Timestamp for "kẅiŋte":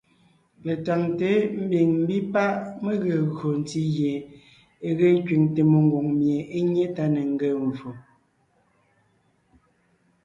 5.27-5.61